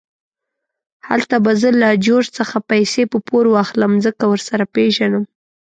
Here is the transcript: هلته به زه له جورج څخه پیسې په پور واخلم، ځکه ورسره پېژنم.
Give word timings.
هلته 1.07 1.35
به 1.43 1.51
زه 1.61 1.69
له 1.81 1.89
جورج 2.05 2.27
څخه 2.37 2.57
پیسې 2.69 3.03
په 3.11 3.17
پور 3.27 3.45
واخلم، 3.55 3.91
ځکه 4.05 4.23
ورسره 4.31 4.63
پېژنم. 4.75 5.23